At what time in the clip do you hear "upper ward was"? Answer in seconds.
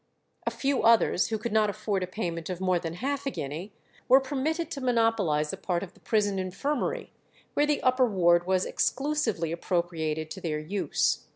7.83-8.65